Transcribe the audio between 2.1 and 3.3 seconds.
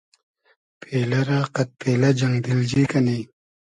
جئنگ دیلجی کئنی